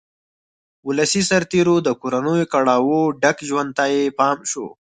[0.87, 4.67] ولسي سرتېرو د کورنیو کړاوه ډک ژوند ته یې پام شو.